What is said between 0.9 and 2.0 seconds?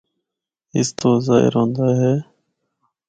تو ظاہر ہوندا